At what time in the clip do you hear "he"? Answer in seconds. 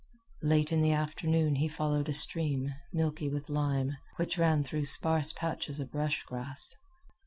1.57-1.67